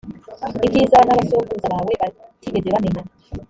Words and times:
ibyiza 0.65 0.97
n’abasokuruza 1.05 1.67
bawe 1.73 1.93
batigeze 2.01 2.67
bamenya: 2.73 3.01